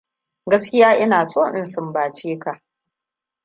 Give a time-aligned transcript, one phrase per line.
[0.49, 2.61] Gaskiya ina so in sumbace ka.